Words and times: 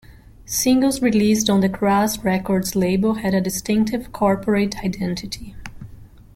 Singles 0.47 0.99
released 0.99 1.47
on 1.47 1.59
the 1.59 1.69
Crass 1.69 2.17
Records 2.23 2.75
label 2.75 3.13
had 3.19 3.35
a 3.35 3.39
distinctive 3.39 4.11
'corporate 4.11 4.77
identity'. 4.83 5.55